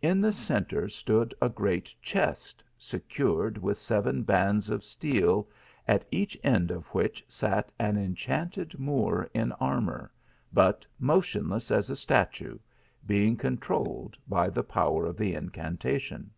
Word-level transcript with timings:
In 0.00 0.22
the 0.22 0.32
centre 0.32 0.88
stood 0.88 1.34
a 1.42 1.50
great 1.50 1.94
chest, 2.00 2.64
secured 2.78 3.58
with 3.58 3.76
seven 3.76 4.22
bands 4.22 4.70
of 4.70 4.82
steel, 4.82 5.50
at 5.86 6.06
each 6.10 6.34
end 6.42 6.70
of 6.70 6.86
which 6.94 7.22
sat 7.28 7.70
an 7.78 7.98
enchanted 7.98 8.78
Moor 8.78 9.28
in 9.34 9.52
armour, 9.60 10.10
but 10.50 10.86
motionless 10.98 11.70
as 11.70 11.90
a 11.90 11.96
statue, 11.96 12.56
being 13.06 13.36
controlled 13.36 14.16
by 14.26 14.48
the 14.48 14.64
power 14.64 15.04
of 15.04 15.18
the 15.18 15.34
incantation. 15.34 16.30